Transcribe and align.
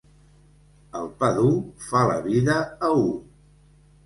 El 0.99 1.11
pa 1.19 1.29
dur 1.35 1.51
fa 1.91 2.01
la 2.13 2.17
vida 2.29 2.57
a 2.89 2.91
u. 3.05 3.07